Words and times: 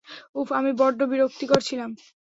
উফ, 0.35 0.47
আমি 0.53 0.71
বড্ড 0.73 0.99
বিরক্তিকর 1.11 1.59
ছিলাম। 1.61 1.89